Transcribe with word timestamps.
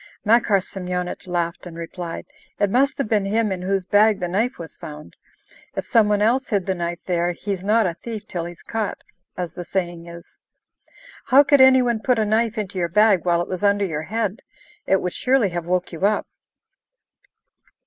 Makar 0.25 0.61
Semyonich 0.61 1.27
laughed, 1.27 1.67
and 1.67 1.77
replied: 1.77 2.25
"It 2.59 2.71
must 2.71 2.97
have 2.97 3.07
been 3.07 3.25
him 3.25 3.51
in 3.51 3.61
whose 3.61 3.85
bag 3.85 4.19
the 4.19 4.27
knife 4.27 4.57
was 4.57 4.75
found! 4.75 5.15
If 5.75 5.85
some 5.85 6.09
one 6.09 6.23
else 6.23 6.49
hid 6.49 6.65
the 6.65 6.73
knife 6.73 6.97
there, 7.05 7.33
'He's 7.33 7.63
not 7.63 7.85
a 7.85 7.93
thief 7.93 8.27
till 8.27 8.45
he's 8.45 8.63
caught,' 8.63 9.03
as 9.37 9.53
the 9.53 9.63
saying 9.63 10.07
is. 10.07 10.39
How 11.25 11.43
could 11.43 11.61
any 11.61 11.83
one 11.83 11.99
put 11.99 12.17
a 12.17 12.25
knife 12.25 12.57
into 12.57 12.79
your 12.79 12.89
bag 12.89 13.25
while 13.25 13.43
it 13.43 13.47
was 13.47 13.63
under 13.63 13.85
your 13.85 14.01
head? 14.09 14.41
It 14.87 15.01
would 15.03 15.13
surely 15.13 15.49
have 15.49 15.67
woke 15.67 15.91
you 15.91 16.03
up." 16.03 16.25